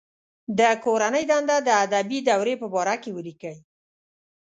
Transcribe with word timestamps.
د 0.59 0.61
کورنۍ 0.85 1.23
دنده 1.31 1.57
د 1.67 1.69
ادبي 1.85 2.19
دورې 2.27 2.55
په 2.61 2.67
باره 2.73 2.95
کې 3.01 3.09
ولیکئ. 3.17 3.55